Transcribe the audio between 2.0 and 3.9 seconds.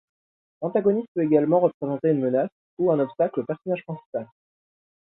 une menace ou un obstacle au personnage